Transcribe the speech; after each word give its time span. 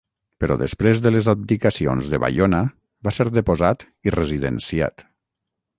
Però 0.43 0.55
després 0.61 1.01
de 1.07 1.11
les 1.15 1.29
abdicacions 1.33 2.09
de 2.15 2.21
Baiona 2.25 2.63
va 3.09 3.17
ser 3.19 3.29
deposat 3.39 3.87
i 4.11 4.19
residenciat. 4.21 5.07